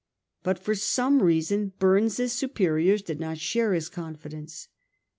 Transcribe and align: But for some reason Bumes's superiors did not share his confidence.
But 0.41 0.57
for 0.57 0.73
some 0.73 1.21
reason 1.21 1.73
Bumes's 1.79 2.33
superiors 2.33 3.03
did 3.03 3.19
not 3.19 3.37
share 3.37 3.73
his 3.75 3.87
confidence. 3.87 4.67